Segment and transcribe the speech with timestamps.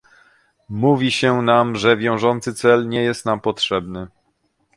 [0.69, 4.07] Mówi się nam, że wiążący cel nie jest nam potrzebny